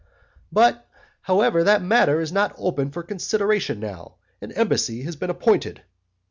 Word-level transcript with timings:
"But, 0.51 0.89
however, 1.21 1.63
that 1.63 1.83
matter 1.83 2.21
is 2.21 2.31
not 2.31 2.55
open 2.57 2.89
for 2.89 3.03
consideration 3.03 3.79
now, 3.79 4.15
an 4.41 4.51
embassy 4.53 5.03
has 5.03 5.15
been 5.15 5.29
appointed." 5.29 5.83